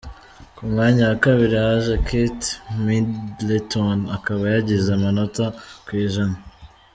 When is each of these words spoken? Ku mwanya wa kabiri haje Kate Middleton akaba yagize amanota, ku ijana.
Ku 0.55 0.61
mwanya 0.71 1.03
wa 1.09 1.17
kabiri 1.23 1.55
haje 1.65 1.93
Kate 2.07 2.47
Middleton 2.85 3.99
akaba 4.17 4.43
yagize 4.55 4.87
amanota, 4.97 5.45
ku 5.85 5.91
ijana. 6.05 6.37